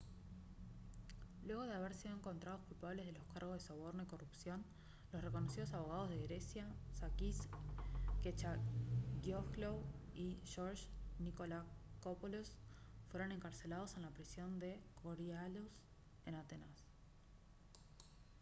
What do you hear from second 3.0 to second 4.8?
de los cargos de soborno y corrupción